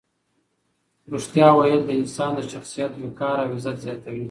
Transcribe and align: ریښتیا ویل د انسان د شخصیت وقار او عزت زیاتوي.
ریښتیا 1.13 1.47
ویل 1.55 1.81
د 1.85 1.89
انسان 1.99 2.31
د 2.35 2.39
شخصیت 2.51 2.91
وقار 3.01 3.37
او 3.45 3.49
عزت 3.57 3.77
زیاتوي. 3.85 4.19